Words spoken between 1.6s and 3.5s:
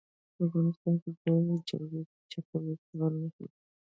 چاپېریال د تغیر نښه